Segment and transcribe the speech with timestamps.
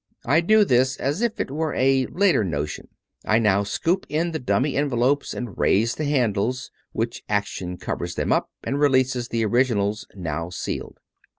[0.25, 2.87] I do this as if it were a later notion.
[3.23, 6.55] I now scoop in the dummy envelopes, and raise the handle,
[6.91, 10.97] which ac tion covers them up and releases the originals (now sealed).